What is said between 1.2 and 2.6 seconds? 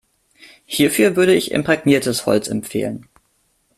ich imprägniertes Holz